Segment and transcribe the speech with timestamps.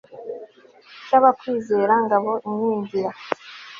[1.05, 3.09] cy'abakwizera, ngabo ikingira